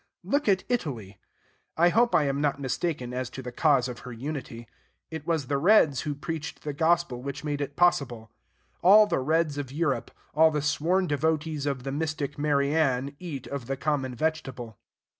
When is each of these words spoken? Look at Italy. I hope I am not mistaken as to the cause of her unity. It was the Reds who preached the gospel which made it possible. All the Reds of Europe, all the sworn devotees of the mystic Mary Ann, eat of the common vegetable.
Look 0.23 0.49
at 0.49 0.63
Italy. 0.67 1.19
I 1.77 1.89
hope 1.89 2.15
I 2.15 2.23
am 2.23 2.41
not 2.41 2.59
mistaken 2.59 3.13
as 3.13 3.29
to 3.29 3.43
the 3.43 3.51
cause 3.51 3.87
of 3.87 3.99
her 3.99 4.11
unity. 4.11 4.67
It 5.11 5.27
was 5.27 5.45
the 5.45 5.59
Reds 5.59 6.01
who 6.01 6.15
preached 6.15 6.63
the 6.63 6.73
gospel 6.73 7.21
which 7.21 7.43
made 7.43 7.61
it 7.61 7.75
possible. 7.75 8.31
All 8.81 9.05
the 9.05 9.19
Reds 9.19 9.59
of 9.59 9.71
Europe, 9.71 10.09
all 10.33 10.49
the 10.49 10.63
sworn 10.63 11.05
devotees 11.05 11.67
of 11.67 11.83
the 11.83 11.91
mystic 11.91 12.39
Mary 12.39 12.75
Ann, 12.75 13.15
eat 13.19 13.45
of 13.45 13.67
the 13.67 13.77
common 13.77 14.15
vegetable. 14.15 14.79